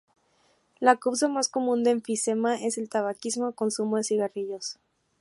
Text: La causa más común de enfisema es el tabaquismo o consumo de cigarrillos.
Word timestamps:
La 0.79 0.95
causa 0.97 1.27
más 1.27 1.47
común 1.47 1.83
de 1.83 1.91
enfisema 1.91 2.55
es 2.55 2.79
el 2.79 2.89
tabaquismo 2.89 3.49
o 3.49 3.53
consumo 3.53 3.97
de 3.97 4.03
cigarrillos. 4.03 4.79